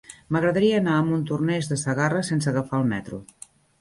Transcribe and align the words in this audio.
M'agradaria 0.35 0.77
anar 0.83 0.95
a 1.01 1.03
Montornès 1.09 1.69
de 1.73 1.77
Segarra 1.83 2.25
sense 2.31 2.51
agafar 2.53 2.81
el 2.85 2.91
metro. 2.95 3.21